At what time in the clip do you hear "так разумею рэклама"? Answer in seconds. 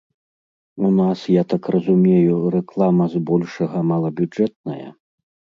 1.53-3.05